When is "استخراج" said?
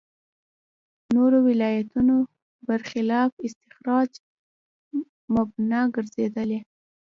3.47-4.09